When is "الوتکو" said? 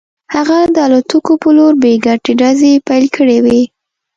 0.85-1.33